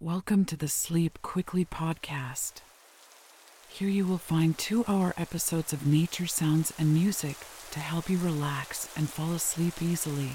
[0.00, 2.60] Welcome to the Sleep Quickly podcast.
[3.68, 7.36] Here you will find two hour episodes of nature sounds and music
[7.72, 10.30] to help you relax and fall asleep easily.